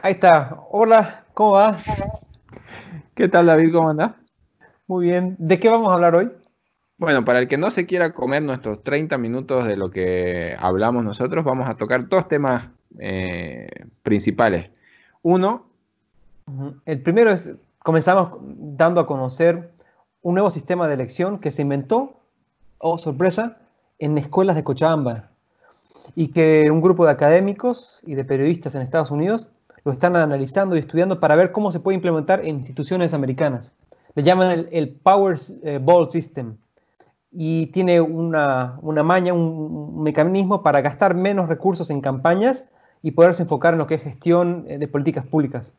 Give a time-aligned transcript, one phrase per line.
[0.00, 0.56] Ahí está.
[0.70, 1.76] Hola, ¿cómo va?
[3.16, 3.72] ¿Qué tal, David?
[3.72, 4.12] ¿Cómo andás?
[4.86, 5.34] Muy bien.
[5.38, 6.30] ¿De qué vamos a hablar hoy?
[6.98, 11.02] Bueno, para el que no se quiera comer nuestros 30 minutos de lo que hablamos
[11.02, 12.68] nosotros, vamos a tocar dos temas
[13.00, 13.68] eh,
[14.02, 14.70] principales.
[15.22, 15.66] Uno.
[16.86, 19.72] El primero es, comenzamos dando a conocer
[20.22, 22.20] un nuevo sistema de elección que se inventó,
[22.78, 23.58] oh sorpresa,
[23.98, 25.30] en escuelas de Cochabamba
[26.14, 29.50] y que un grupo de académicos y de periodistas en Estados Unidos
[29.84, 33.74] lo están analizando y estudiando para ver cómo se puede implementar en instituciones americanas.
[34.14, 36.56] Le llaman el, Power eh, Ball System
[37.30, 42.66] y tiene una, una maña, un, mecanismo para gastar menos recursos en campañas
[43.02, 45.72] y poderse enfocar en lo que es gestión eh, de políticas públicas.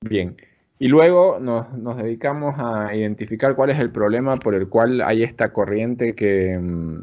[0.00, 0.36] Bien.
[0.78, 5.24] Y luego nos, nos, dedicamos a identificar cuál es el problema por el cual hay
[5.24, 7.02] esta corriente que mm,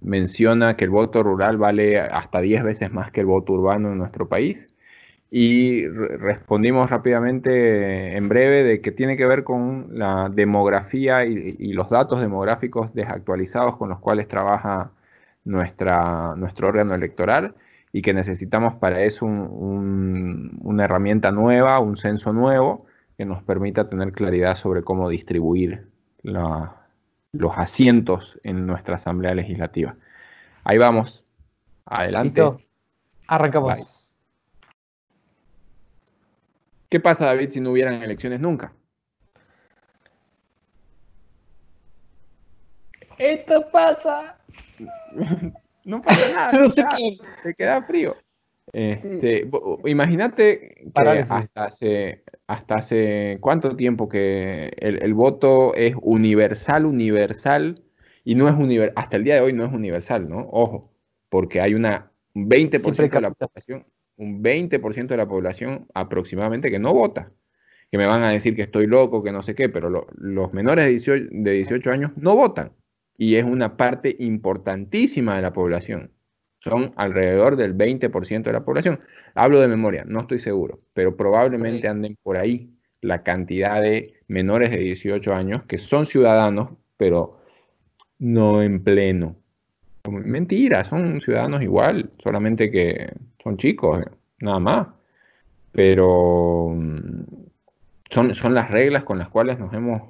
[0.00, 3.98] menciona que el voto rural vale hasta 10 veces más que el voto urbano en
[3.98, 4.68] nuestro país
[5.30, 11.90] y respondimos rápidamente en breve de que tiene que ver con la demografía y, los
[11.90, 14.90] datos demográficos desactualizados con los cuales trabaja
[15.44, 17.54] nuestra, nuestro órgano electoral
[17.92, 22.86] y que necesitamos para eso una herramienta nueva, un censo nuevo
[23.18, 25.88] que nos permita tener claridad sobre cómo distribuir
[26.22, 29.94] los asientos en nuestra Asamblea Legislativa.
[30.64, 31.24] Ahí vamos.
[31.84, 32.28] Adelante.
[32.28, 32.60] Listo.
[33.26, 33.97] Arrancamos.
[36.88, 38.72] ¿Qué pasa, David, si no hubieran elecciones nunca?
[43.18, 44.38] Esto pasa.
[45.84, 46.52] no pasa nada.
[46.62, 47.18] no sé qué.
[47.42, 48.16] Te queda frío.
[48.72, 49.48] Este,
[49.86, 57.82] Imagínate que hasta hace, hasta hace cuánto tiempo que el, voto es universal, universal,
[58.24, 60.48] y no es universal, hasta el día de hoy no es universal, ¿no?
[60.50, 60.92] Ojo,
[61.30, 63.86] porque hay una, un 20% de la población
[64.18, 67.32] un 20% de la población aproximadamente que no vota.
[67.90, 71.06] Que me van a decir que estoy loco, que no sé qué, pero los menores
[71.06, 72.72] de 18, años no votan.
[73.16, 76.10] Y es una parte importantísima de la población.
[76.58, 79.00] Son alrededor del 20% de la población.
[79.34, 84.70] Hablo de memoria, no estoy seguro, pero probablemente anden por ahí la cantidad de menores
[84.70, 87.40] de 18 años que son ciudadanos, pero
[88.18, 89.36] no en pleno.
[90.10, 93.12] Mentira, son ciudadanos igual, solamente que
[93.42, 94.04] son chicos,
[94.40, 94.88] nada más.
[95.72, 97.22] Pero mm,
[98.10, 100.02] son, son las reglas con las cuales nos hemos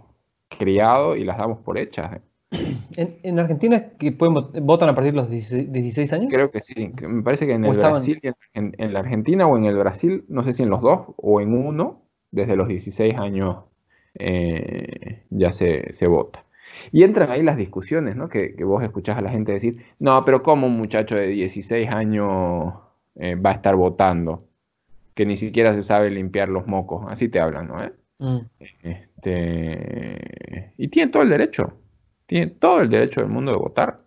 [0.49, 2.21] criado y las damos por hechas.
[2.97, 4.34] ¿En, Argentina que pueden
[4.65, 6.28] votan a partir de los 16, años?
[6.31, 6.93] Creo que sí.
[7.03, 8.21] Me parece que en el Brasil,
[8.55, 11.41] en, en, la Argentina o en el Brasil, no sé si en los dos o
[11.41, 13.65] en uno, desde los 16 años
[14.19, 16.45] eh, ya se, se, vota.
[16.91, 18.28] Y entran ahí las discusiones, ¿no?
[18.28, 21.89] Que, que, vos escuchás a la gente decir, no, pero ¿cómo un muchacho de 16
[21.91, 22.75] años
[23.19, 24.47] eh, va a estar votando,
[25.15, 27.77] que ni siquiera se sabe limpiar los mocos, así te hablan, ¿no?
[28.19, 28.47] Mm.
[28.83, 31.73] Este, y tiene todo el derecho,
[32.27, 34.01] tiene todo el derecho del mundo de votar.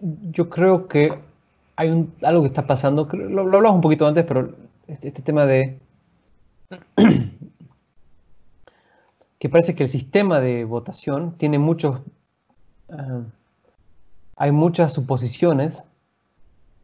[0.00, 1.14] Yo creo que
[1.76, 4.50] hay algo que está pasando, lo, lo hablamos un poquito antes, pero
[4.86, 5.78] este, este tema de
[9.38, 12.00] que parece que el sistema de votación tiene muchos,
[12.90, 13.22] ah,
[14.36, 15.84] hay muchas suposiciones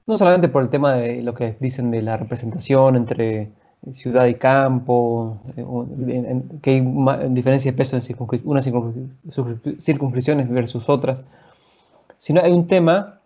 [0.08, 3.50] no solamente por el tema de lo que dicen de la representación entre
[3.92, 8.64] ciudad y campo, eh, que hay diferencia de peso en unas
[9.78, 11.22] circunscripciones versus otras,
[12.16, 13.20] sino hay un tema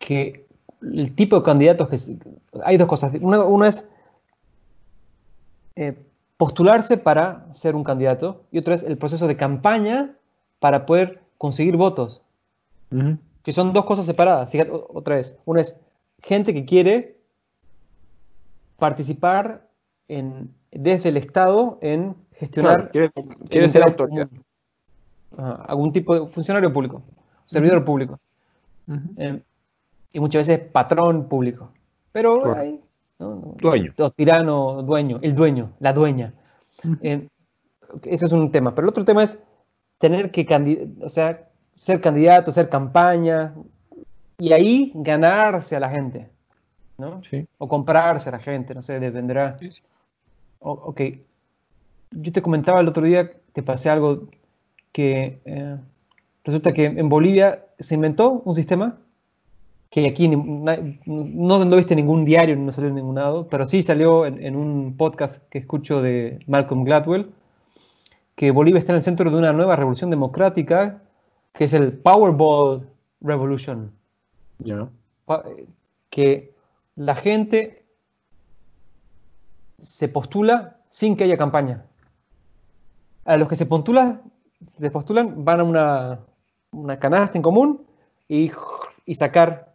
[0.00, 0.44] que
[0.82, 2.18] el tipo de candidatos que...
[2.64, 3.12] Hay dos cosas.
[3.20, 3.88] Uno, es
[5.76, 5.96] eh,
[6.36, 10.16] postularse para ser un candidato y otro es el proceso de campaña
[10.58, 12.20] para poder conseguir votos
[13.46, 14.50] que son dos cosas separadas.
[14.50, 15.38] Fíjate, otra vez.
[15.44, 15.76] Una es
[16.20, 17.16] gente que quiere
[18.76, 19.68] participar
[20.08, 22.90] en, desde el Estado en gestionar.
[22.90, 24.28] quiere, ser autoridad.
[25.38, 27.04] algún tipo de funcionario público,
[27.44, 28.18] servidor público.
[29.16, 29.40] Eh,
[30.12, 31.70] y muchas veces patrón público.
[32.10, 32.80] Pero hay.
[33.20, 33.94] dueño.
[34.16, 36.34] tirano, dueño, el dueño, la dueña.
[37.00, 37.28] Eh,
[38.02, 38.74] ese es un tema.
[38.74, 39.40] Pero el otro tema es
[39.98, 43.54] tener que, o sea, ser candidato, hacer campaña
[44.38, 46.28] y ahí ganarse a la gente,
[46.98, 47.20] ¿no?
[47.58, 49.58] O comprarse a la gente, no sé, dependerá.
[50.58, 51.00] ok.
[52.10, 54.28] Yo te comentaba el otro día, te pasé algo
[54.92, 55.76] que eh,
[56.44, 58.98] resulta que en Bolivia se inventó un sistema
[59.90, 64.26] que aquí no, no, viste ningún diario, no salió en ningún lado, pero sí salió
[64.26, 67.30] en, en un podcast que escucho de Malcolm Gladwell,
[68.34, 71.02] que Bolivia está en el centro de una nueva revolución democrática
[71.56, 72.86] que es el Powerball
[73.20, 73.92] Revolution.
[76.10, 76.54] que
[76.94, 77.84] la gente
[79.78, 81.84] se postula sin que haya campaña.
[83.24, 84.22] A los que se postulan,
[84.78, 86.20] se postulan van a una,
[86.70, 87.86] una canasta en común
[88.28, 88.52] y,
[89.04, 89.74] y, sacar,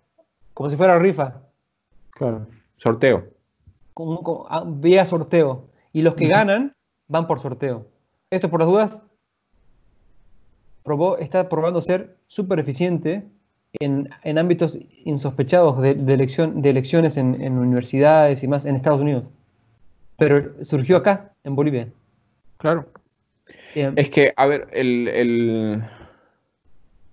[0.54, 1.42] como si fuera rifa.
[2.12, 3.28] Claro, sorteo.
[4.50, 5.68] Ah, vía sorteo.
[5.94, 6.74] Y los que ganan
[7.08, 7.88] van por sorteo.
[8.30, 9.02] Esto por las dudas
[10.84, 13.24] probó, está probando ser súper eficiente
[13.80, 18.76] en, en, ámbitos insospechados de, de, elección, de elecciones en, en, universidades y más en
[18.76, 19.26] Estados Unidos.
[20.18, 21.88] Pero surgió acá, en Bolivia.
[22.58, 22.86] Claro.
[23.76, 25.84] Eh, es que, a ver, el, el,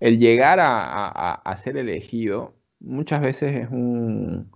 [0.00, 4.50] el llegar a, a, a, ser elegido muchas veces es un,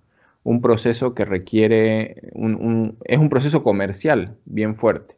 [0.44, 5.16] un proceso que requiere, un, un, es un proceso comercial bien fuerte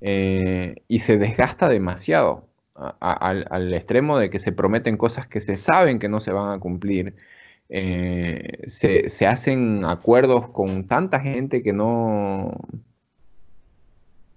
[0.00, 5.98] eh, y se desgasta demasiado al, extremo de que se prometen cosas que se saben
[5.98, 7.14] que no se van a cumplir.
[7.68, 12.52] Eh, se, hacen acuerdos con tanta gente que no...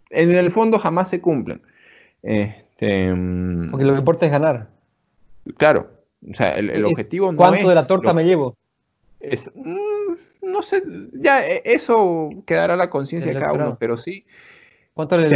[0.10, 1.62] En el fondo jamás se cumplen.
[2.24, 3.14] Este,
[3.72, 4.70] Porque lo que importa es ganar.
[5.58, 5.90] Claro,
[6.30, 8.58] o sea, el, objetivo no ¿Cuánto de la torta me llevo?
[9.20, 10.82] Es, mm, no sé,
[11.14, 14.26] ya e, eso quedará a la conciencia de cada uno, pero sí.
[14.94, 15.28] ¿Cuánto le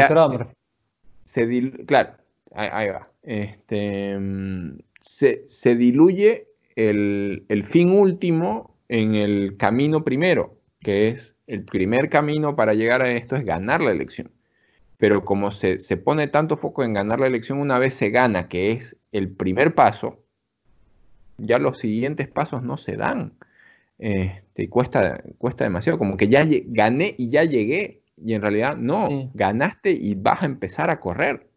[1.85, 2.15] claro,
[2.59, 3.07] Ahí, va.
[3.23, 4.17] Este,
[4.99, 12.73] se, diluye el, fin último en el camino primero, que es el primer camino para
[12.73, 14.29] llegar a esto es ganar la elección.
[14.97, 18.73] Pero como se, pone tanto foco en ganar la elección, una vez se gana, que
[18.73, 20.21] es el primer paso,
[21.37, 23.31] ya los siguientes pasos no se dan.
[23.99, 29.31] Este, cuesta, cuesta demasiado, como que ya gané y ya llegué, y en realidad no,
[29.33, 31.48] ganaste y vas a empezar a correr.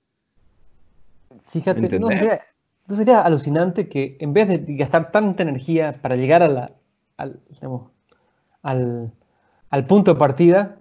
[1.49, 2.09] Fíjate, ¿no
[2.97, 6.73] sería, alucinante que en vez de gastar tanta energía para llegar a la,
[7.17, 9.13] al,
[9.71, 10.79] al, punto de partida,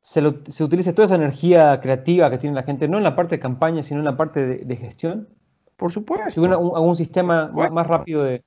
[0.00, 0.26] se,
[0.62, 3.82] utilice toda esa energía creativa que tiene la gente, no en la parte de campaña,
[3.82, 5.28] sino en la parte de, gestión?
[5.76, 6.30] Por supuesto.
[6.30, 8.42] Si hubiera algún sistema más rápido de...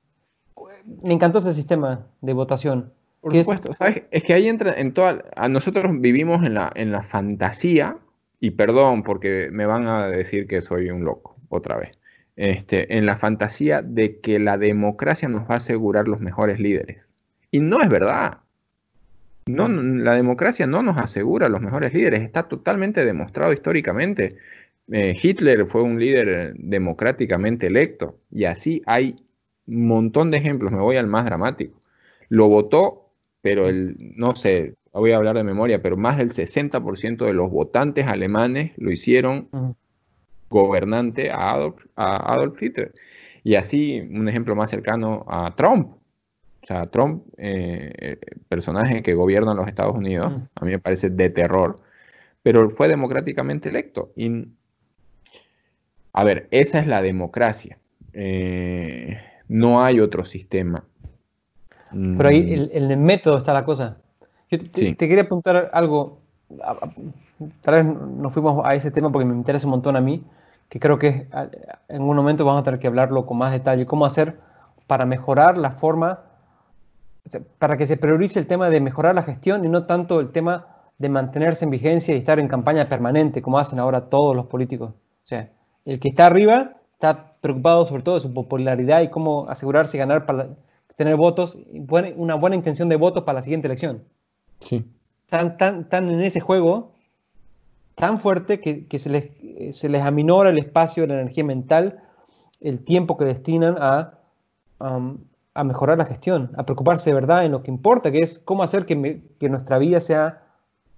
[1.02, 2.92] Me encantó ese sistema de votación.
[3.20, 3.76] Por supuesto, es...
[3.76, 4.02] ¿sabes?
[4.10, 5.24] Es que ahí entra en toda...
[5.36, 7.96] A nosotros vivimos en la, en la fantasía,
[8.40, 11.98] y perdón porque me van a decir que soy un loco, otra vez,
[12.36, 17.04] este, en la fantasía de que la democracia nos va a asegurar los mejores líderes.
[17.50, 18.38] Y no es verdad.
[19.46, 24.36] No, la democracia no nos asegura los mejores líderes, está totalmente demostrado históricamente.
[24.92, 29.16] Eh, Hitler fue un líder democráticamente electo y así hay
[29.66, 31.78] un montón de ejemplos, me voy al más dramático.
[32.28, 33.12] Lo votó,
[33.42, 37.50] pero el, no sé, voy a hablar de memoria, pero más del 60% de los
[37.50, 39.48] votantes alemanes lo hicieron
[40.50, 42.92] gobernante a Adolf, a Adolf Hitler.
[43.42, 45.94] Y así, un ejemplo más cercano a Trump.
[46.62, 48.18] O sea, Trump, eh,
[48.48, 50.44] personaje que gobierna los Estados Unidos, mm.
[50.56, 51.76] a mí me parece de terror,
[52.42, 54.12] pero fue democráticamente electo.
[54.14, 54.48] Y,
[56.12, 57.78] a ver, esa es la democracia.
[58.12, 59.18] Eh,
[59.48, 60.84] no hay otro sistema.
[61.90, 62.76] Pero ahí mm.
[62.76, 63.98] en el, método está la cosa.
[64.50, 66.20] Yo te, te, quería apuntar algo.
[67.62, 70.22] Tal vez nos fuimos a ese tema porque me interesa un montón a mí
[70.70, 71.26] que creo que
[71.88, 74.38] en un momento vamos a tener que hablarlo con más detalle, cómo hacer
[74.86, 76.20] para mejorar la forma,
[77.58, 80.68] para que se priorice el tema de mejorar la gestión y no tanto el tema
[80.96, 84.90] de mantenerse en vigencia y estar en campaña permanente, como hacen ahora todos los políticos.
[84.90, 85.50] O sea,
[85.84, 90.24] el que está arriba está preocupado sobre todo de su popularidad y cómo asegurarse ganar
[90.24, 90.50] para
[90.94, 91.58] tener votos,
[92.16, 94.04] una buena intención de votos para la siguiente elección.
[94.60, 94.84] Sí.
[95.24, 96.92] Están tan, tan en ese juego
[98.00, 102.02] tan fuerte que, se, les, se, les, aminora el espacio, la energía mental,
[102.60, 104.14] el tiempo que destinan a,
[104.80, 108.62] a mejorar la gestión, a preocuparse de verdad en lo que importa, que es cómo
[108.62, 110.42] hacer que, que nuestra vida sea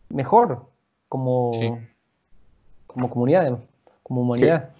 [0.08, 0.66] mejor
[1.08, 1.50] como,
[2.86, 3.58] como comunidad,
[4.02, 4.70] como humanidad.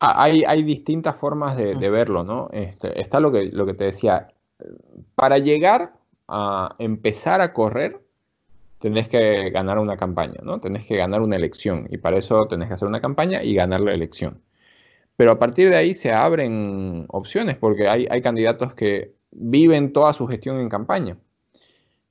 [0.00, 2.48] Ah, hay, hay, distintas formas de, de verlo, ¿no?
[2.52, 4.28] Este, está lo que, lo que te decía.
[5.14, 5.92] Para llegar
[6.28, 8.03] a empezar a correr,
[8.84, 10.60] tenés que ganar una campaña, ¿no?
[10.60, 13.80] Tenés que ganar una elección y para eso tenés que hacer una campaña y ganar
[13.80, 14.42] la elección.
[15.16, 20.26] Pero a partir de ahí se abren opciones porque hay, candidatos que viven toda su
[20.26, 21.16] gestión en campaña.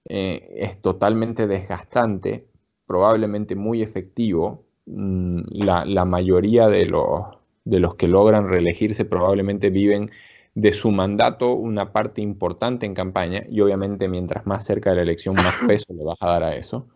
[0.09, 2.47] Eh, es totalmente desgastante,
[2.87, 4.65] probablemente muy efectivo.
[4.87, 10.09] Mm, la, la mayoría de los, de los que logran reelegirse probablemente viven
[10.55, 15.01] de su mandato una parte importante en campaña y obviamente mientras más cerca de la
[15.03, 16.87] elección más peso le vas a dar a eso,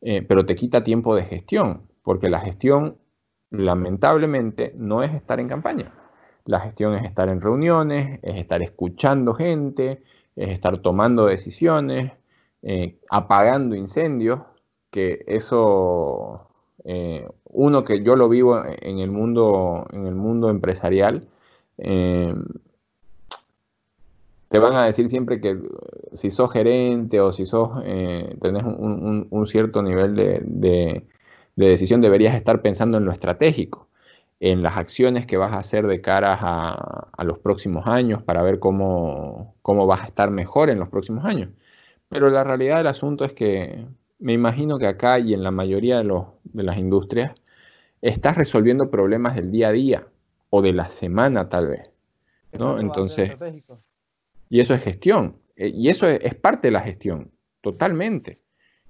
[0.00, 2.98] eh, pero te quita tiempo de gestión, porque la gestión
[3.50, 5.92] lamentablemente no es estar en campaña.
[6.44, 10.02] La gestión es estar en reuniones, es estar escuchando gente,
[10.34, 12.12] es estar tomando decisiones,
[12.62, 14.40] eh, apagando incendios,
[14.90, 16.48] que eso,
[16.84, 21.28] eh, uno que yo lo vivo en el mundo, en el mundo empresarial,
[21.78, 22.34] eh,
[24.52, 25.58] te van a decir siempre que
[26.12, 31.06] si sos gerente o si sos, tenés un, cierto nivel de,
[31.56, 33.88] decisión, deberías estar pensando en lo estratégico
[34.40, 38.58] en las acciones que vas a hacer de cara a, los próximos años para ver
[38.58, 41.50] cómo, cómo, vas a estar mejor en los próximos años.
[42.08, 43.86] Pero la realidad del asunto es que
[44.18, 47.32] me imagino que acá y en la mayoría de, los, de las industrias
[48.02, 50.06] estás resolviendo problemas del día a día
[50.50, 51.92] o de la semana tal vez.
[52.52, 52.80] ¿no?
[52.80, 53.30] Entonces,
[54.52, 55.36] y eso es gestión.
[55.56, 57.30] Eh, y eso es, parte de la gestión,
[57.62, 58.38] totalmente.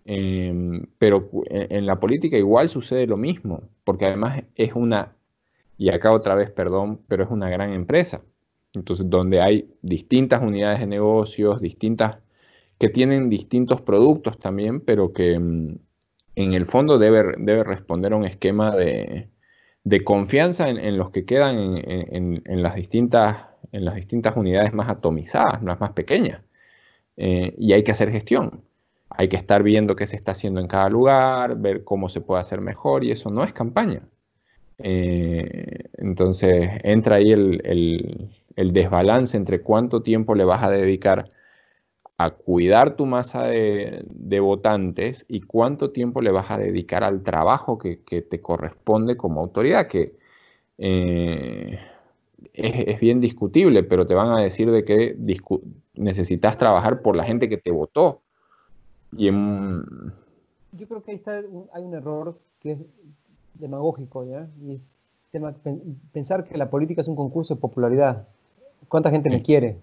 [0.04, 5.14] Em, pero en la política igual sucede lo mismo, porque además es una,
[5.78, 8.22] y acá otra vez, perdón, pero es una gran empresa.
[8.74, 12.18] Entonces, donde hay distintas unidades de negocios, distintas
[12.78, 15.76] que tienen distintos productos también, pero que mm,
[16.34, 19.28] en el fondo debe, debe responder a un esquema de,
[20.02, 25.80] confianza en, los que quedan en, las distintas, en las distintas unidades más atomizadas, las
[25.80, 26.42] más pequeñas.
[27.16, 28.62] Eh, y hay que hacer gestión.
[29.10, 32.40] Hay que estar viendo qué se está haciendo en cada lugar, ver cómo se puede
[32.40, 34.02] hacer mejor, y eso no es campaña.
[34.78, 41.28] Eh, entonces entra ahí el, desbalance entre cuánto tiempo le vas a dedicar
[42.18, 44.04] a cuidar tu masa de,
[44.40, 49.88] votantes y cuánto tiempo le vas a dedicar al trabajo que, te corresponde como autoridad,
[49.88, 50.14] que
[50.78, 51.78] eh,
[52.52, 55.16] es, bien discutible, pero te van a decir de que
[55.94, 58.22] necesitas trabajar por la gente que te votó.
[59.16, 62.78] Y Yo creo que ahí está hay un error que es
[63.54, 64.48] demagógico, ¿ya?
[64.62, 64.96] Y es
[66.12, 68.28] pensar que la política es un concurso de popularidad.
[68.88, 69.78] ¿Cuánta gente me quiere?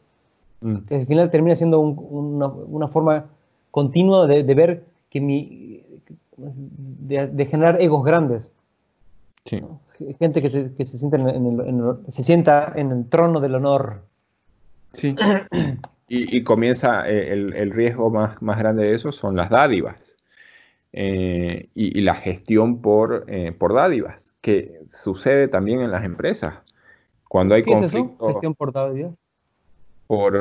[0.61, 0.77] Mm.
[0.87, 3.25] Que al final termina siendo una, forma
[3.71, 5.83] continua de, ver que mi.
[6.37, 8.53] De, generar egos grandes.
[9.46, 14.03] Gente que se, que se, sienta en el, se sienta en el trono del honor.
[14.93, 15.15] Sí.
[16.12, 19.98] Y, comienza eh, el, riesgo más, más, grande de eso son las dádivas.
[20.91, 26.55] Eh, y, la gestión por, eh, por dádivas, que sucede también en las empresas.
[27.27, 28.17] Cuando hay ¿Qué Es eso?
[28.19, 29.13] ¿Gestión por dádivas?
[30.10, 30.36] por,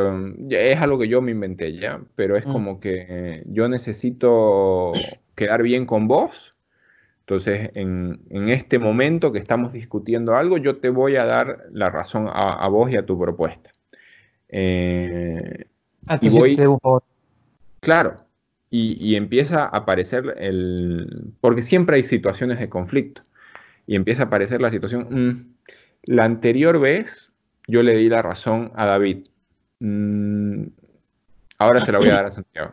[0.48, 2.52] es algo que yo me inventé ya, pero es mm.
[2.52, 4.94] como que yo necesito
[5.34, 6.56] quedar bien con vos.
[7.28, 12.26] Entonces, en, este momento que estamos discutiendo algo, yo te voy a dar la razón
[12.32, 13.70] a, vos y a tu propuesta.
[14.48, 15.66] Eh,
[16.22, 16.58] y voy,
[17.80, 18.16] claro,
[18.70, 23.20] y, empieza a aparecer el, porque siempre hay situaciones de conflicto,
[23.86, 25.54] y empieza a aparecer la situación, mm,
[26.04, 27.30] la anterior vez
[27.66, 29.26] yo le di la razón a David,
[29.80, 30.66] Mm,
[31.58, 32.72] ahora se la voy a dar a Santiago.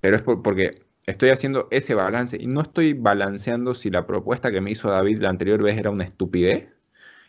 [0.00, 4.60] Pero es porque estoy haciendo ese balance y no estoy balanceando si la propuesta que
[4.60, 6.68] me hizo David la anterior vez era una estupidez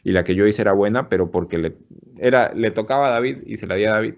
[0.03, 1.75] y la que yo hice era buena, pero porque le,
[2.17, 4.15] era, le tocaba a David y se la di a David.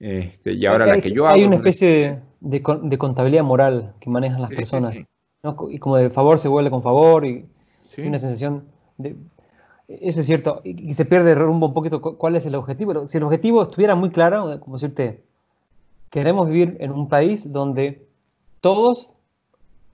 [0.00, 1.34] Este, y ahora la que yo hago.
[1.34, 4.94] Hay una especie de, contabilidad moral que manejan las personas.
[5.70, 7.46] Y como de favor se vuelve con favor y,
[7.96, 8.64] y una sensación
[8.98, 9.16] de
[9.88, 13.06] eso es cierto, y, se pierde rumbo un poquito cuál es el objetivo.
[13.06, 15.22] Si el objetivo estuviera muy claro, como decirte,
[16.10, 18.06] queremos vivir en un país donde
[18.60, 19.10] todos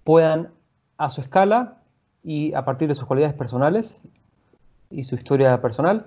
[0.04, 0.50] puedan
[0.99, 1.78] a su escala
[2.23, 4.00] y a partir de sus cualidades personales
[4.90, 6.06] y su historia personal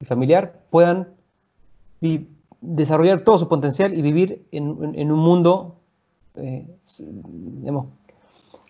[0.00, 1.08] y familiar puedan
[2.60, 5.76] desarrollar todo su potencial y vivir en, un mundo
[6.34, 6.66] eh,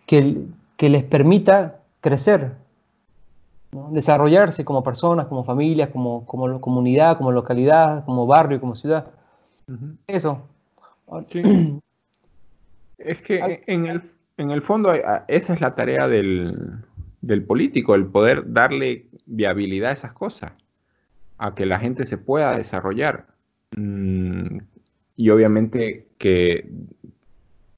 [0.06, 0.46] que,
[0.76, 2.56] que les permita crecer
[3.90, 9.06] desarrollarse como personas, como familias, como, como comunidad, como localidad, como barrio, como ciudad.
[10.06, 10.40] Eso.
[12.98, 14.02] Es que en el,
[14.36, 14.92] en el fondo
[15.28, 16.82] esa es la tarea del,
[17.46, 20.52] político, el poder darle viabilidad a esas cosas,
[21.38, 23.26] a que la gente se pueda desarrollar.
[23.76, 24.58] Mm,
[25.16, 26.68] y obviamente que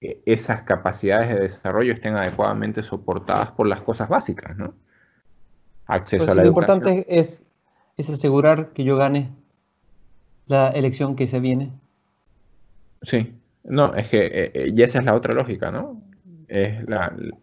[0.00, 4.75] esas capacidades de desarrollo estén adecuadamente soportadas por las cosas básicas, ¿no?
[5.88, 7.44] acceso pues a la Lo importante es,
[7.96, 9.30] es asegurar que yo gane
[10.46, 11.72] la elección que se viene.
[13.02, 13.34] Sí,
[13.68, 16.02] no, es que eh, eh, y esa es la otra lógica, ¿no?
[16.48, 16.78] Es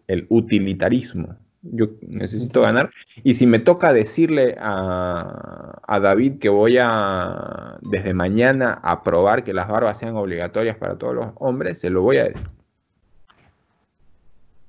[0.08, 1.36] el utilitarismo.
[1.62, 2.90] Yo necesito ganar.
[3.22, 9.44] Y si me toca decirle a, a, David que voy a, desde mañana, a probar
[9.44, 12.48] que las barbas sean obligatorias para todos los hombres, se lo voy a decir.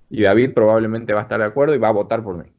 [0.10, 2.52] Y David probablemente va a estar de acuerdo y va a votar por mí.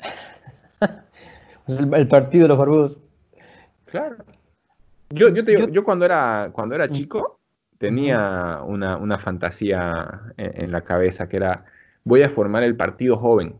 [1.96, 3.00] el, partido de los barbudos.
[3.86, 4.16] Claro.
[5.10, 6.90] Yo, yo, te digo, yo, cuando era, cuando era mm.
[6.90, 7.41] chico
[7.82, 11.64] tenía una, fantasía en, la cabeza que era,
[12.04, 13.56] voy a formar el partido joven.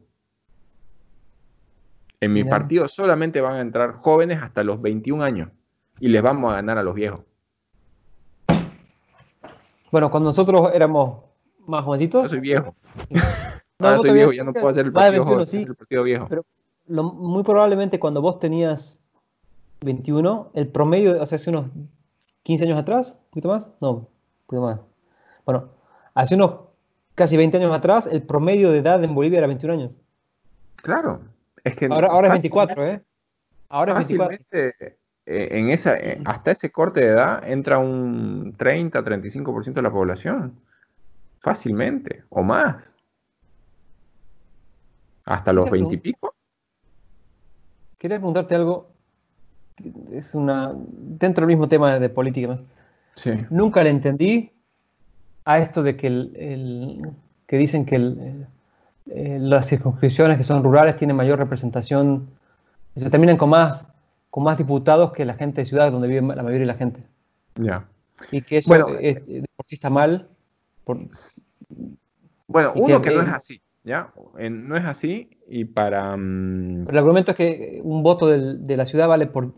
[2.21, 5.49] En mi partido solamente van a entrar jóvenes hasta los 21 años
[5.99, 7.23] y les vamos a ganar a los viejos.
[9.91, 11.25] Bueno, cuando nosotros éramos
[11.67, 12.23] más jovencitos.
[12.23, 12.77] Yo soy viejo.
[13.81, 16.29] No, soy viejo, ya no puedo hacer el partido, joven, el partido viejo.
[16.29, 16.45] Pero
[16.87, 19.03] muy probablemente cuando vos tenías
[19.81, 21.67] 21, el promedio, o sea, hace unos
[22.45, 24.12] 15 años atrás, un poquito más, no,
[24.53, 24.81] poquito más.
[25.45, 25.71] Bueno,
[26.15, 26.61] hace unos
[27.15, 29.97] casi 20 años atrás, el promedio de edad en Bolivia era 21 años.
[30.77, 31.21] Claro,
[31.65, 33.03] es que ahora, ahora es 24, ¿eh?
[33.69, 34.39] Ahora es 24.
[35.25, 39.93] Eh, en esa, eh, hasta ese corte de edad entra un 30, 35% de la
[39.93, 40.61] población.
[41.39, 42.97] Fácilmente, o más.
[45.25, 46.35] Hasta los 20 y pico.
[47.99, 48.93] Quería preguntarte algo
[50.13, 50.73] es una.
[50.75, 52.59] dentro del mismo tema de política.
[53.51, 54.51] Nunca le entendí
[55.45, 57.11] a esto de que, el,
[57.47, 57.97] que dicen que
[59.11, 62.29] eh, las circunscripciones que son rurales tienen mayor representación,
[62.97, 63.85] se terminan con más,
[64.31, 67.03] con más diputados que la gente de ciudad donde vive la mayoría de la gente.
[67.57, 67.85] Ya.
[68.31, 69.19] Y que eso es,
[69.69, 70.29] está mal.
[72.47, 73.61] bueno, uno que, no es así.
[73.85, 74.13] ¿ya?
[74.51, 76.17] no es así y para...
[76.17, 79.53] Mm, el argumento es que un voto de la ciudad vale por...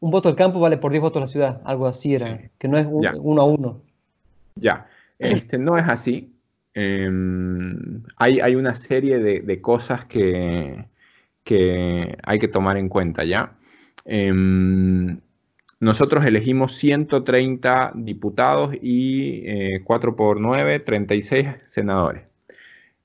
[0.00, 2.68] Un voto del campo vale por 10 votos de la ciudad, algo así era, que
[2.68, 3.82] no es uno a uno.
[4.56, 4.86] Ya,
[5.18, 6.34] este, no es así.
[6.72, 10.86] Em, hay, hay, una serie de, cosas que,
[11.44, 13.56] que, hay que tomar en cuenta, ¿ya?
[14.04, 15.20] Em,
[15.80, 22.29] nosotros elegimos 130 diputados y 4 eh, por 9, 36 senadores.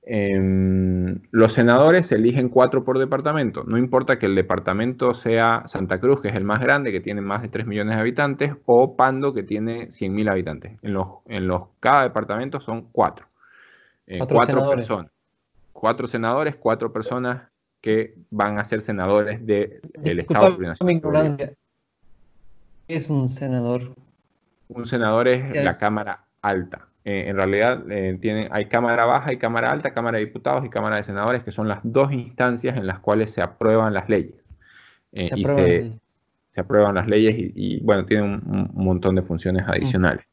[0.07, 3.63] Em, los senadores se eligen cuatro por departamento.
[3.63, 7.22] No importa que el departamento sea Santa Cruz, que es el más grande, que tiene
[7.22, 10.74] más de 3 millones de habitantes, o Pando, que tiene 100.000 habitantes.
[10.83, 13.25] En los, en los, cada departamento son cuatro.
[14.05, 15.11] Eh, cuatro personas.
[15.74, 17.41] Cuatro senadores, cuatro personas
[17.81, 21.37] que van a ser senadores de, del Estado plurinacional.
[22.87, 23.96] ¿Qué es un senador?
[24.70, 26.87] Un senador es la Cámara Alta.
[27.05, 30.96] Eh, en realidad eh, hay Cámara Baja y Cámara Alta, Cámara de Diputados y Cámara
[30.96, 34.33] de Senadores, que son las dos instancias en las cuales se aprueban las leyes.
[35.11, 40.25] Eh, se y se, aprueban las leyes y, bueno, tienen un, montón de funciones adicionales.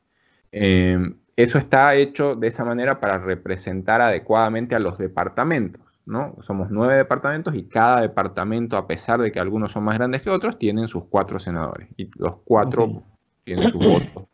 [0.50, 5.82] eso está hecho de esa manera para representar adecuadamente a los departamentos.
[6.06, 6.36] ¿no?
[6.40, 10.30] Somos nueve departamentos y cada departamento, a pesar de que algunos son más grandes que
[10.30, 13.02] otros, tienen sus cuatro senadores y los cuatro
[13.44, 14.28] tienen su voto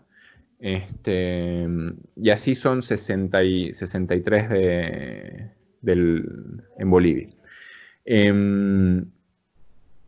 [0.60, 1.68] Este,
[2.16, 5.50] y así son 60 y 63 de,
[5.82, 7.30] en Bolivia.
[8.06, 9.06] Em,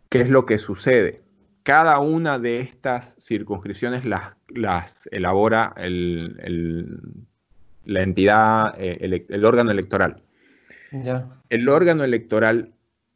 [0.09, 1.21] ¿Qué es lo que sucede?
[1.63, 6.37] Cada una de estas circunscripciones las, las elabora el,
[7.85, 10.17] la entidad, eh, el, órgano electoral.
[11.49, 12.71] El órgano electoral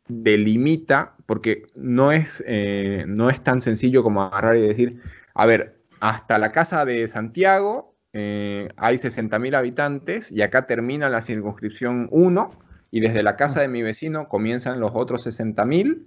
[0.07, 5.01] delimita, porque no es, eh, no es tan sencillo como agarrar y decir,
[5.33, 11.21] a ver, hasta la casa de Santiago eh, hay 60.000 habitantes y acá termina la
[11.21, 12.51] circunscripción 1
[12.91, 16.03] y desde la casa de mi vecino comienzan los otros 60.000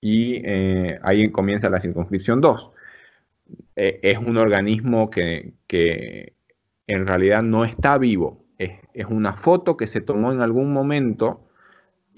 [0.00, 2.70] y eh, ahí comienza la circunscripción 2.
[3.76, 5.54] eh, es un organismo que,
[6.86, 8.70] en realidad no está vivo, es,
[9.08, 11.47] una foto que se tomó en algún momento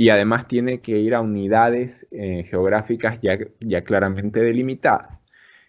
[0.00, 5.18] y además tiene que ir a unidades eh, geográficas ya, ya, claramente delimitadas.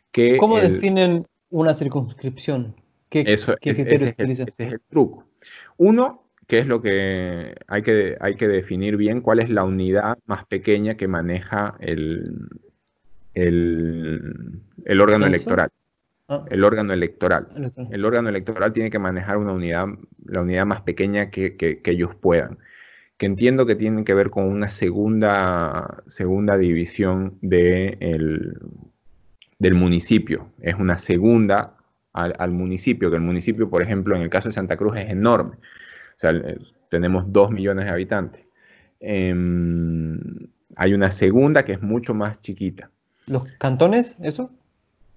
[0.09, 2.73] Que ¿Cómo definen una circunscripción?
[3.09, 5.25] ¿Qué, eso, criterios ese, ese es el truco.
[5.75, 10.17] Uno, que es lo que hay, que hay que definir bien, cuál es la unidad
[10.27, 12.47] más pequeña que maneja el,
[13.33, 15.71] el, órgano electoral.
[16.29, 16.45] Ah.
[16.49, 17.49] El órgano electoral.
[17.91, 19.87] El órgano electoral tiene que manejar una unidad,
[20.23, 22.59] la unidad más pequeña que, ellos puedan.
[23.21, 27.95] Que entiendo que tienen que ver con una segunda, segunda división de
[29.59, 30.47] del municipio.
[30.59, 31.75] Es una segunda
[32.13, 35.57] al, municipio, que el municipio, por ejemplo, en el caso de Santa Cruz es enorme.
[35.57, 36.33] O sea,
[36.89, 38.43] tenemos dos millones de habitantes.
[38.99, 40.19] Em,
[40.75, 42.89] hay una segunda que es mucho más chiquita.
[43.27, 44.49] ¿Los cantones, eso?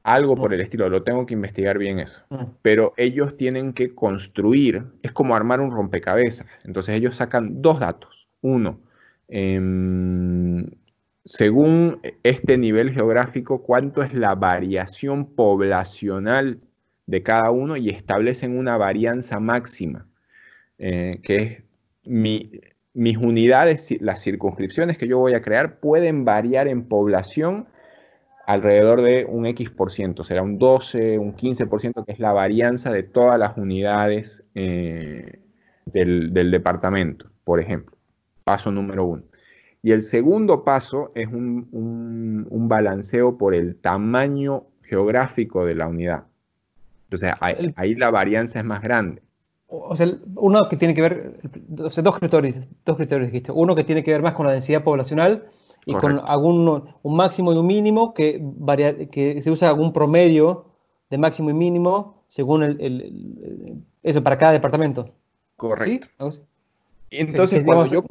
[0.05, 2.21] Algo por el estilo, lo tengo que investigar bien eso.
[2.29, 2.45] Mm.
[2.61, 6.47] Pero ellos tienen que construir, es como armar un rompecabezas.
[6.64, 8.29] Entonces ellos sacan dos datos.
[8.43, 8.81] Uno,
[9.29, 10.67] em,
[11.25, 16.61] según este nivel geográfico, cuánto es la variación poblacional
[17.07, 20.07] de cada uno y establecen una varianza máxima,
[20.77, 21.64] eh, que es
[22.95, 27.69] mis unidades, las circunscripciones que yo voy a crear pueden variar en población
[28.46, 32.18] alrededor de un X por ciento, será un 12, un 15 por ciento, que es
[32.18, 35.40] la varianza de todas las unidades eh,
[35.87, 37.96] del, departamento, por ejemplo.
[38.44, 39.22] Paso número uno.
[39.83, 46.24] Y el segundo paso es un, balanceo por el tamaño geográfico de la unidad.
[47.04, 49.22] Entonces ahí, la varianza es más grande.
[49.66, 51.40] O sea, uno que tiene que ver,
[51.78, 53.52] o sea, dos criterios, dos criterios dijiste.
[53.52, 55.50] Uno que tiene que ver más con la densidad poblacional
[55.87, 60.66] y con algún un máximo y un mínimo que, varia, que se usa algún promedio
[61.11, 65.11] de máximo y mínimo según el, eso para cada departamento.
[65.57, 66.09] Correcto.
[67.11, 68.05] Entonces, cuando, yo,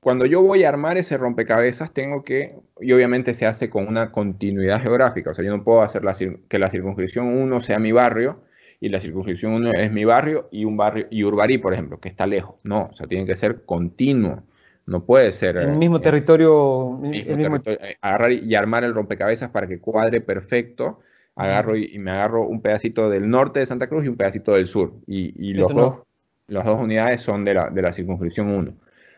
[0.00, 4.12] cuando yo voy a armar ese rompecabezas, tengo que, y obviamente se hace con una
[4.12, 6.14] continuidad geográfica, o sea, yo no puedo hacer la,
[6.48, 8.40] que la circunscripción 1 sea mi barrio
[8.80, 12.08] y la circunscripción 1 es mi barrio y un barrio, y Urbarí, por ejemplo, que
[12.08, 12.56] está lejos.
[12.62, 14.42] No, o sea, tiene que ser continuo.
[14.86, 15.56] No puede ser.
[15.56, 17.00] El mismo eh, territorio.
[17.04, 21.00] Eh, agarrar y armar el rompecabezas para que cuadre perfecto.
[21.36, 24.66] Agarro y, me agarro un pedacito del norte de Santa Cruz y un pedacito del
[24.66, 24.94] sur.
[25.06, 26.00] Y, los dos,
[26.48, 28.74] las dos unidades son de la, de la circunscripción 1.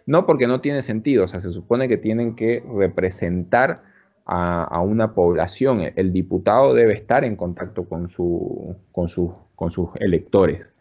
[0.06, 3.82] No porque no tiene sentido, o sea, se supone que tienen que representar
[4.24, 5.80] a, una población.
[5.96, 9.08] El diputado debe estar en contacto con, su, con,
[9.54, 10.71] con sus electores.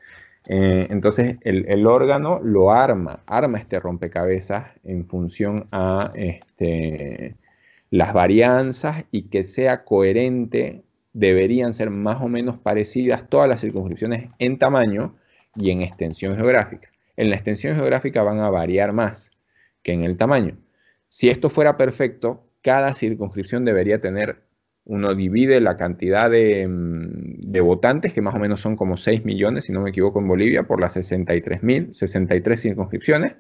[0.48, 7.36] Eh, entonces el, órgano lo arma, arma este rompecabezas en función a este,
[7.90, 14.30] las varianzas y que sea coherente, deberían ser más o menos parecidas todas las circunscripciones
[14.40, 15.16] en tamaño
[15.56, 16.90] y en extensión geográfica.
[17.18, 19.32] En la extensión geográfica van a variar más
[19.84, 20.58] que en el tamaño.
[21.10, 24.44] Si esto fuera perfecto, cada circunscripción debería tener
[24.86, 29.66] uno divide la cantidad mm, de, votantes, que más o menos son como 6 millones,
[29.66, 33.34] si no me equivoco, en Bolivia, por las 63 mil, 63 circunscripciones,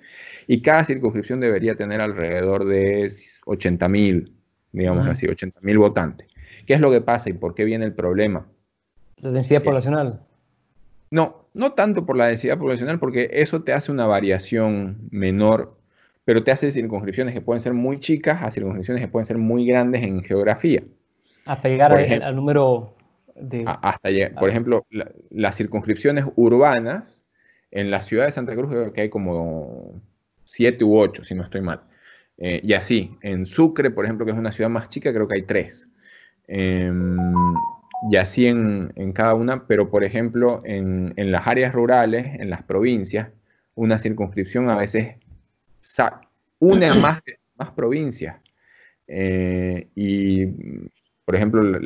[0.47, 3.11] y cada circunscripción debería tener alrededor de
[3.45, 4.33] 80 mil,
[4.71, 6.27] digamos así, 80 mil votantes.
[6.65, 8.45] ¿Qué es lo que pasa y por qué viene el problema?
[9.17, 10.21] La densidad poblacional.
[11.09, 15.77] No, no tanto por la densidad poblacional, porque eso te hace una variación menor,
[16.23, 19.65] pero te hace circunscripciones que pueden ser muy chicas a circunscripciones que pueden ser muy
[19.65, 20.83] grandes en geografía.
[21.45, 22.95] A pegar al, número
[23.35, 23.65] de...
[23.67, 24.85] Hasta por ejemplo,
[25.29, 27.21] las circunscripciones urbanas,
[27.71, 30.01] en la ciudad de Santa Cruz creo que hay como
[30.45, 31.81] siete u ocho, si no estoy mal.
[32.37, 35.35] Eh, y así, en Sucre, por ejemplo, que es una ciudad más chica, creo que
[35.35, 35.87] hay tres.
[36.47, 37.17] Em,
[38.09, 43.29] y así en, cada una, pero por ejemplo, en, las áreas rurales, en las provincias,
[43.75, 45.15] una circunscripción a veces
[46.59, 47.21] une a más,
[47.57, 48.35] más provincias.
[49.07, 50.45] Eh, y
[51.25, 51.79] por ejemplo,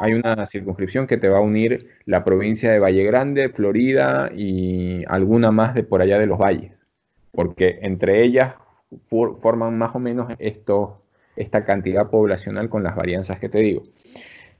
[0.00, 5.04] hay, una circunscripción que te va a unir la provincia de Valle Grande, Florida y
[5.06, 6.72] alguna más de por allá de los valles,
[7.32, 8.54] porque entre ellas
[9.08, 13.82] forman más o menos esta cantidad poblacional con las varianzas que te digo.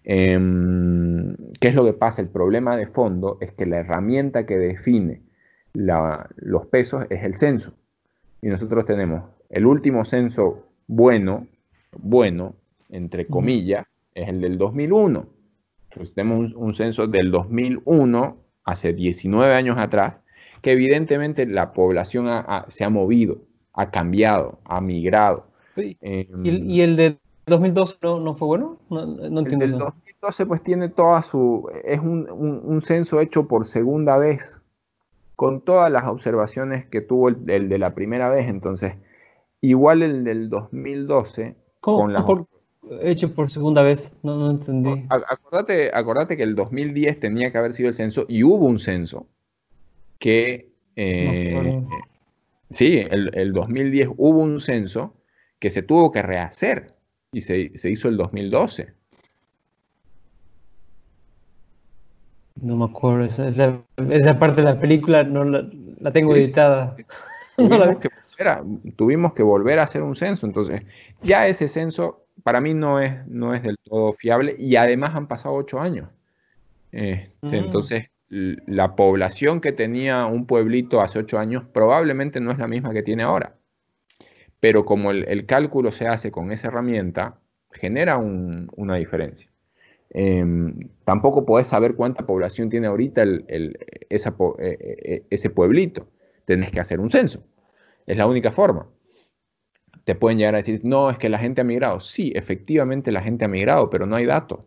[0.05, 2.23] Em, ¿Qué es lo que pasa?
[2.23, 5.23] El problema de fondo es que la herramienta que define
[5.73, 7.75] los pesos es el censo.
[8.43, 11.47] Y nosotros tenemos el último censo bueno,
[11.93, 12.55] bueno,
[12.91, 15.27] entre comillas, es el del 2001.
[15.91, 20.17] Entonces tenemos un, censo del 2001, hace 19 años atrás,
[20.63, 22.27] que evidentemente la población
[22.69, 23.39] se ha movido,
[23.73, 25.47] ha cambiado, ha migrado.
[25.77, 28.79] Em, ¿Y, el, de 2002 no, fue bueno?
[28.89, 29.65] No, entiendo.
[29.65, 34.61] El del 2012 pues tiene toda su, es un, censo hecho por segunda vez,
[35.35, 38.95] con todas las observaciones que tuvo el, de la primera vez, entonces,
[39.61, 42.13] igual el del 2012, con
[43.03, 45.07] hecho por segunda vez, no, no entendí.
[45.09, 49.27] Acordate, acordate que el 2010 tenía que haber sido el censo y hubo un censo
[50.19, 50.71] que...
[50.97, 51.83] Eh,
[52.71, 55.15] sí, el, el 2010 hubo un censo
[55.61, 56.95] que se tuvo que rehacer
[57.33, 58.93] y se, hizo el 2012.
[62.63, 66.97] No me acuerdo, esa, parte de la película no la, tengo editada.
[68.97, 70.83] Tuvimos, que volver a, hacer un censo, entonces
[71.23, 75.29] ya ese censo para mí no es, no es del todo fiable y además han
[75.29, 76.09] pasado ocho años.
[76.93, 77.55] Este, mm.
[77.55, 82.93] Entonces, la población que tenía un pueblito hace ocho años probablemente no es la misma
[82.93, 83.55] que tiene ahora
[84.61, 87.39] pero como el, cálculo se hace con esa herramienta,
[87.73, 89.51] genera una diferencia.
[90.11, 96.09] Em, tampoco podés saber cuánta población tiene ahorita el, eh, eh, ese pueblito.
[96.45, 97.43] Tenés que hacer un censo.
[98.07, 98.87] Es la única forma.
[100.05, 102.01] Te pueden llegar a decir, no, es que la gente ha migrado.
[102.01, 104.67] Sí, efectivamente la gente ha migrado, pero no hay datos.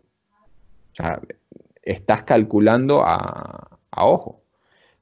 [0.92, 1.20] O sea,
[1.82, 4.44] estás calculando a ojo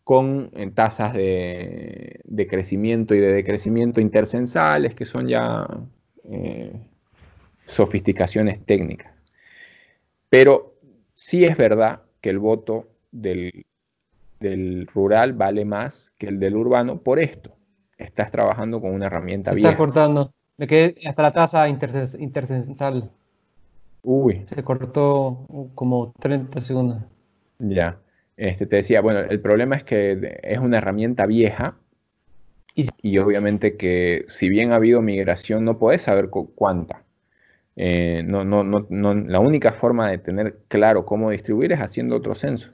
[0.04, 5.66] con tasas de, crecimiento y de decrecimiento intercensales, que son ya
[6.24, 6.72] eh,
[7.66, 9.12] sofisticaciones técnicas.
[10.28, 10.74] Pero
[11.14, 13.64] sí es verdad que el voto del,
[14.92, 17.56] rural vale más que el del urbano por esto.
[18.04, 19.70] Estás trabajando con una herramienta vieja.
[19.70, 20.32] Está cortando.
[20.56, 23.10] Me quedé hasta la tasa intercensal.
[24.02, 24.42] Uy.
[24.46, 27.02] Se cortó como 30 segundos.
[27.58, 27.98] Ya.
[28.36, 31.76] Este, te decía, bueno, el problema es que es una herramienta vieja
[32.74, 37.04] y, obviamente que si bien ha habido migración, no puedes saber cuánta.
[37.76, 42.34] Eh, no, no, no, la única forma de tener claro cómo distribuir es haciendo otro
[42.34, 42.70] censo.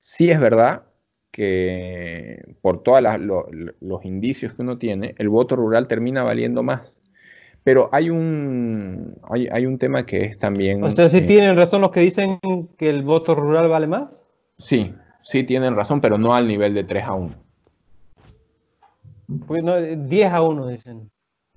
[0.00, 0.84] Sí es verdad
[1.30, 3.02] que por todos
[3.80, 7.02] los indicios que uno tiene, el voto rural termina valiendo más.
[7.66, 10.84] Pero hay un, hay, un tema que es también...
[10.84, 12.38] O sea, si eh, tienen razón los que dicen
[12.78, 14.24] que el voto rural vale más.
[14.58, 17.34] Sí, sí tienen razón, pero no al nivel de 3 a 1.
[19.48, 21.10] Pues no, 10 a 1 dicen.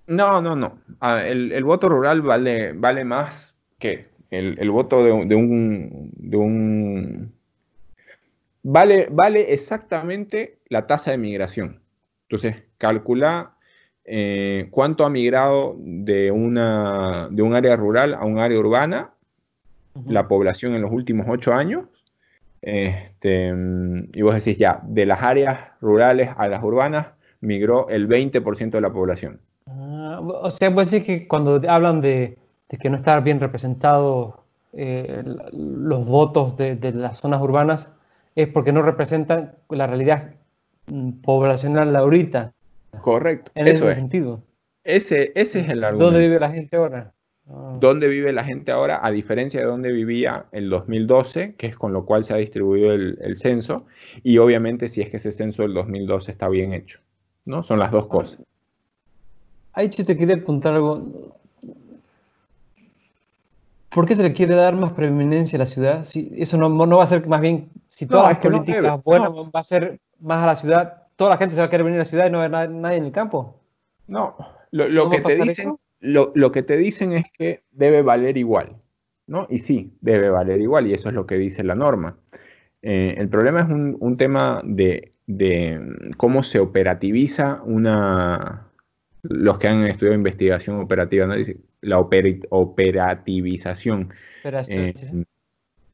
[0.07, 0.79] No, no, no.
[0.99, 5.29] Ah, el, voto rural vale, vale más que el, voto de, un,
[6.15, 7.33] de un...
[8.63, 11.81] Vale, vale exactamente la tasa de migración.
[12.23, 13.55] Entonces, calcula
[14.05, 19.11] eh, cuánto ha migrado de, una, de un área rural a un área urbana
[20.05, 21.85] la población en los últimos ocho años
[22.61, 23.53] este,
[24.13, 27.07] y vos decís ya, de las áreas rurales a las urbanas
[27.41, 29.39] migró el 20% de la población.
[29.67, 34.43] Ah, o sea, vos decís que cuando hablan de, que no está bien representado
[34.73, 37.93] eh, los votos de, las zonas urbanas,
[38.35, 40.35] es porque no representan la realidad
[40.87, 42.53] mm, poblacional ahorita.
[43.01, 43.51] Correcto.
[43.55, 44.43] En ese sentido.
[44.83, 46.05] Ese, ese es el argumento.
[46.05, 47.13] ¿Dónde vive la gente ahora?
[47.49, 47.77] Ah.
[47.79, 48.99] ¿Dónde vive la gente ahora?
[49.03, 52.93] A diferencia de donde vivía el 2012, que es con lo cual se ha distribuido
[52.93, 53.85] el, censo,
[54.23, 56.99] y obviamente si es que ese censo del 2012 está bien hecho,
[57.45, 57.63] ¿no?
[57.63, 58.09] Son las dos ah.
[58.09, 58.41] cosas.
[59.73, 61.38] Ahí yo te quería apuntar algo.
[63.89, 66.05] ¿Por qué se le quiere dar más preeminencia a la ciudad?
[66.05, 69.59] Si eso no, no, va a ser más bien, si todas las políticas buenas va
[69.59, 72.03] a ser más a la ciudad, toda la gente se va a querer venir a
[72.03, 73.59] la ciudad y no va a haber nadie en el campo.
[74.07, 74.35] No,
[74.71, 78.77] lo, que te dicen lo, que te dicen es que debe valer igual,
[79.27, 79.47] ¿no?
[79.49, 82.17] Y sí, debe valer igual, y eso es lo que dice la norma.
[82.81, 85.11] Eh, el problema es un, tema de,
[86.17, 88.65] cómo se operativiza una...
[89.21, 91.35] Los que han estudiado investigación operativa, ¿no?
[91.35, 94.13] Dice, la operativización.
[94.67, 94.93] Eh,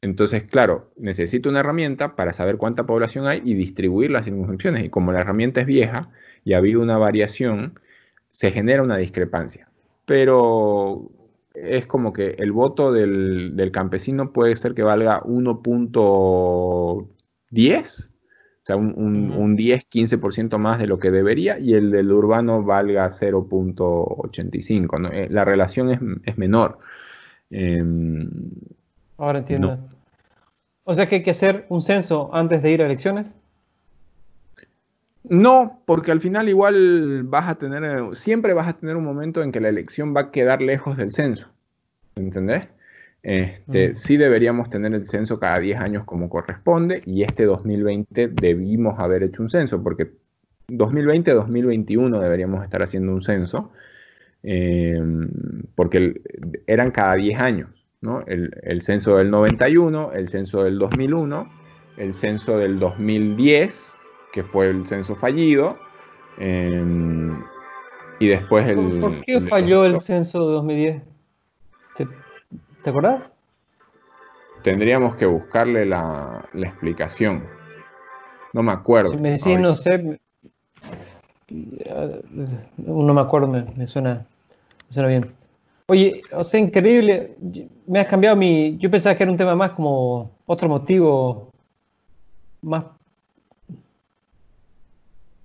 [0.02, 4.84] entonces, claro, necesito una herramienta para saber cuánta población hay y distribuir las circunstancias.
[4.84, 6.10] Y como la herramienta es vieja
[6.44, 7.80] y ha habido una variación,
[8.30, 9.68] se genera una discrepancia
[10.06, 11.10] pero
[11.54, 18.10] es como que el voto del, campesino puede ser que valga 1.10,
[18.66, 23.08] o sea, un, 10, 15% más de lo que debería, y el del urbano valga
[23.10, 25.12] 0.85.
[25.12, 26.78] Eh, la relación es, menor.
[27.48, 28.28] Em,
[29.18, 29.78] Ahora entiendo.
[30.82, 33.36] O sea que hay que hacer un censo antes de ir a elecciones.
[35.22, 39.52] No, porque al final igual vas a tener, siempre vas a tener un momento en
[39.52, 41.46] que la elección va a quedar lejos del censo.
[42.16, 42.64] ¿Entendés?
[43.26, 43.94] Este, mm.
[43.96, 49.24] Sí deberíamos tener el censo cada 10 años como corresponde y este 2020 debimos haber
[49.24, 50.12] hecho un censo porque
[50.68, 53.72] 2020-2021 deberíamos estar haciendo un censo
[54.44, 55.28] em,
[55.74, 56.22] porque
[56.68, 57.70] eran cada 10 años.
[58.00, 58.22] ¿no?
[58.28, 61.50] El, censo del 91, el censo del 2001,
[61.96, 63.92] el censo del 2010,
[64.32, 65.76] que fue el censo fallido,
[66.38, 67.42] em,
[68.20, 69.00] y después el...
[69.00, 71.15] ¿Por, qué falló el censo de 2010?
[72.86, 73.32] ¿Te, ¿te acordás?
[74.62, 77.44] Tendríamos que buscarle la, explicación.
[78.52, 79.10] No me acuerdo.
[79.10, 80.20] Si me decís, no sé,
[82.76, 84.24] no me acuerdo, me, suena,
[84.86, 85.32] me suena bien.
[85.88, 87.34] Oye, o sea, increíble.
[87.88, 88.78] Me has cambiado mi.
[88.78, 91.50] Yo pensaba que era un tema más como otro motivo
[92.62, 92.84] más.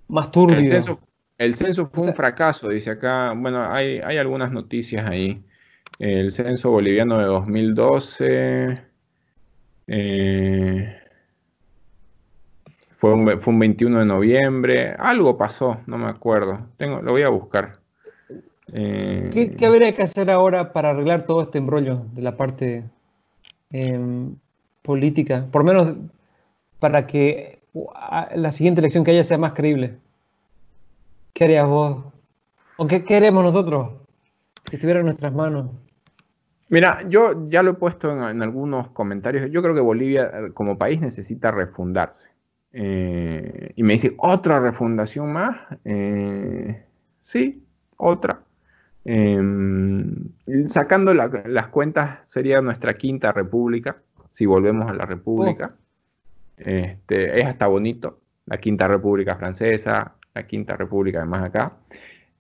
[0.08, 0.60] más turbio.
[1.40, 3.34] El censo, fue un fracaso, dice acá.
[3.36, 5.44] Bueno, hay, hay algunas noticias ahí.
[6.00, 8.82] El censo boliviano de 2012.
[9.88, 10.98] Eh,
[12.98, 14.96] fue, un, fue un 21 de noviembre.
[14.98, 16.60] Algo pasó, no me acuerdo.
[16.78, 17.80] Tengo, lo voy a buscar.
[18.68, 22.86] ¿Qué, ¿Qué, habría que hacer ahora para arreglar todo este embrollo de la parte
[23.70, 24.36] em,
[24.82, 25.46] política?
[25.52, 25.96] Por menos
[26.80, 27.60] para que
[28.36, 29.98] la siguiente elección que haya sea más creíble.
[31.34, 32.04] ¿Qué harías vos?
[32.78, 34.01] ¿O qué queremos nosotros?
[34.70, 35.72] Si estuviera en nuestras manos.
[36.70, 39.52] Mira, yo ya lo he puesto en, algunos comentarios.
[39.52, 42.30] Yo creo que Bolivia eh, como país necesita refundarse.
[42.72, 45.58] Eh, y me dice, ¿otra refundación más?
[45.84, 46.86] Eh,
[47.22, 47.66] sí,
[47.98, 48.40] otra.
[49.04, 50.30] Em,
[50.68, 53.98] sacando las cuentas, sería nuestra quinta república,
[54.32, 55.76] si volvemos a la república.
[56.56, 61.74] Este, es hasta bonito, la quinta república francesa, la quinta república además acá.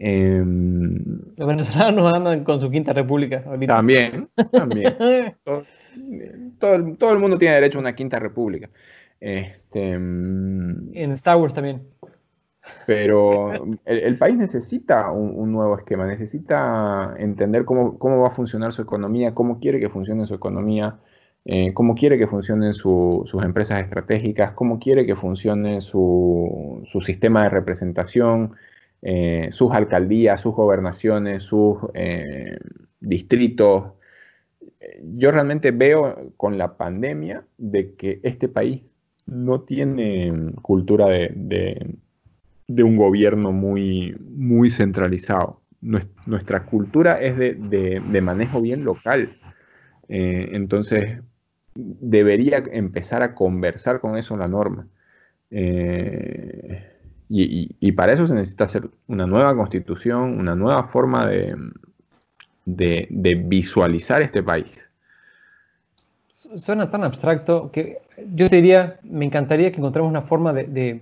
[0.03, 0.97] Em,
[1.37, 4.95] Los venezolanos andan con su quinta república También, también.
[6.59, 6.73] todo,
[7.13, 8.67] el, mundo tiene derecho a una quinta república.
[9.19, 11.83] Este, em, en Star Wars también.
[12.87, 13.53] Pero
[13.85, 19.59] el, país necesita un, nuevo esquema, necesita entender cómo, va a funcionar su economía, cómo
[19.59, 20.97] quiere que funcione su economía,
[21.45, 27.49] eh, cómo quiere que funcionen sus empresas estratégicas, cómo quiere que funcione su, sistema de
[27.49, 28.55] representación,
[29.01, 32.57] eh, sus alcaldías, sus gobernaciones, sus eh,
[32.99, 33.93] distritos.
[35.03, 38.83] Yo realmente veo con la pandemia de que este país
[39.25, 41.97] no tiene cultura de
[42.75, 45.61] de un gobierno muy, muy centralizado.
[45.81, 49.37] Nuestra cultura es de, manejo bien local.
[50.07, 51.19] Eh, entonces,
[51.75, 54.87] debería empezar a conversar con eso la norma.
[57.33, 61.55] Y, para eso se necesita hacer una nueva constitución, una nueva forma de,
[62.65, 64.71] de visualizar este país.
[66.33, 68.01] Suena tan abstracto que
[68.33, 71.01] yo te diría, me encantaría que encontremos una forma de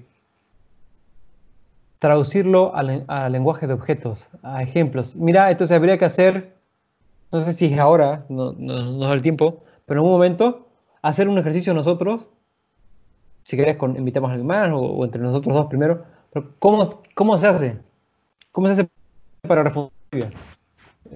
[1.99, 5.15] traducirlo a, lenguaje de objetos, a ejemplos.
[5.17, 6.55] Mira, entonces habría que hacer,
[7.31, 10.67] no sé si es ahora, no, no, da el tiempo, pero en un momento,
[11.01, 12.25] hacer un ejercicio nosotros,
[13.43, 17.37] si querés, con, invitamos a alguien más o, entre nosotros dos primero, pero ¿cómo, cómo
[17.37, 17.79] se hace?
[18.51, 18.89] ¿Cómo se hace
[19.41, 19.91] para refundar?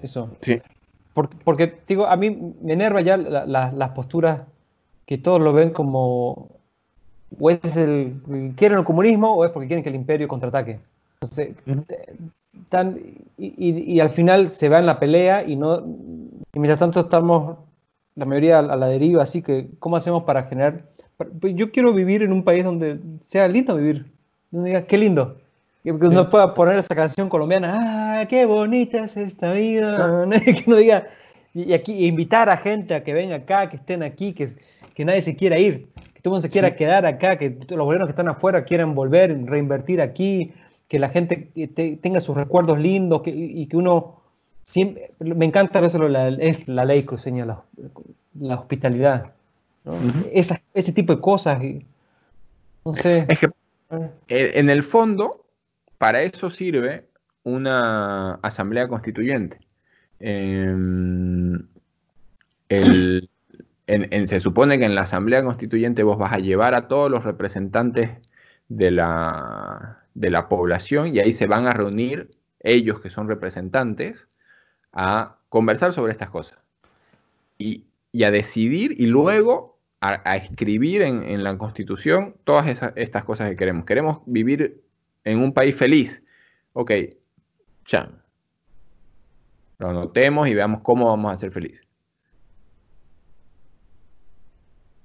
[0.02, 0.30] Eso.
[0.42, 0.62] Sí.
[1.14, 4.42] Porque, porque, digo, a mí me enerva ya las posturas
[5.06, 6.50] que todos lo ven como
[7.40, 10.80] o es el quieren el comunismo o es porque quieren que el imperio contraataque.
[11.22, 11.56] Entonces,
[13.38, 15.80] y, al final se va en la pelea y no
[16.54, 17.58] y mientras tanto estamos
[18.16, 20.86] la mayoría a la deriva, así que ¿cómo hacemos para generar?
[21.42, 24.06] Yo quiero vivir en un país donde sea lindo vivir,
[24.88, 25.38] qué lindo,
[25.84, 30.78] que uno pueda poner esa canción colombiana, ah, qué bonita es esta vida, que no
[30.78, 31.08] diga.
[31.54, 34.50] Y aquí invitar a gente a que venga acá, que estén aquí, que,
[34.96, 35.88] que nadie se quiera ir
[36.24, 39.38] todo el mundo se quiera quedar acá, que los gobiernos que están afuera quieran volver,
[39.46, 40.54] reinvertir aquí,
[40.88, 41.52] que la gente
[42.02, 44.22] tenga sus recuerdos lindos y que uno
[44.62, 49.34] siempre, me encanta eso la, es la ley que enseña la, hospitalidad,
[50.32, 51.62] ese tipo de cosas.
[52.86, 53.26] no sé.
[53.28, 53.50] Es que eh,
[54.28, 55.46] en el fondo,
[55.98, 57.08] para eso sirve
[57.44, 59.60] una asamblea constituyente.
[60.20, 61.68] Em,
[62.70, 63.30] el,
[64.26, 68.10] se supone que en la Asamblea Constituyente vos vas a llevar a todos los representantes
[68.70, 72.32] de la, de la población y ahí se van a reunir
[72.62, 74.28] ellos que son representantes
[74.94, 76.58] a conversar sobre estas cosas
[77.58, 77.86] y,
[78.24, 79.73] a decidir y luego
[80.04, 83.86] a, escribir en, la Constitución todas estas cosas que queremos.
[83.86, 84.82] Queremos vivir
[85.24, 86.22] en un país feliz.
[86.74, 86.92] Ok,
[87.88, 88.10] ya.
[89.80, 91.86] Lo anotemos y veamos cómo vamos a ser felices.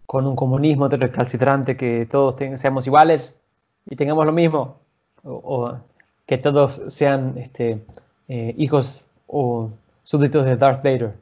[0.09, 3.38] con un comunismo recalcitrante, que todos seamos iguales
[3.90, 4.78] y tengamos lo mismo,
[5.22, 5.76] o,
[6.24, 7.84] que todos sean este,
[8.28, 9.68] eh, hijos o
[10.05, 11.12] súbditos de Darth Vader.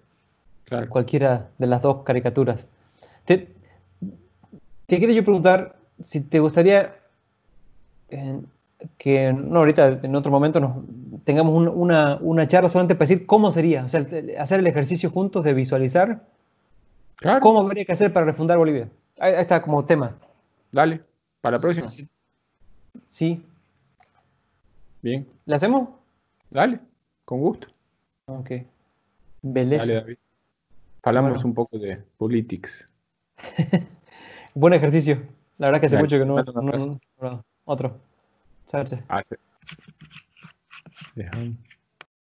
[0.88, 2.64] cualquiera de las dos caricaturas.
[3.24, 3.55] Te,
[4.86, 6.96] te quería yo preguntar si te gustaría
[8.10, 8.40] eh,
[8.98, 10.76] que, no, ahorita en otro momento nos,
[11.24, 14.06] tengamos una, charla solamente para decir cómo sería, o sea,
[14.38, 16.22] hacer el ejercicio juntos de visualizar
[17.40, 18.88] cómo habría que hacer para refundar Bolivia.
[19.18, 20.16] Ahí, está como tema.
[20.70, 21.00] Dale,
[21.40, 21.88] para la próxima.
[23.08, 23.42] Sí.
[25.02, 25.26] Bien.
[25.46, 25.88] ¿Le hacemos?
[26.50, 26.80] Dale,
[27.24, 27.68] con gusto.
[28.26, 28.50] Ok.
[29.42, 29.86] Beleza.
[29.86, 30.16] Dale, David.
[31.02, 32.86] Hablamos un poco de politics.
[34.56, 35.20] Buen ejercicio.
[35.58, 38.00] La verdad que hace mucho que no, no, no, no otro.
[38.70, 38.84] Chao.
[39.06, 39.22] Ah.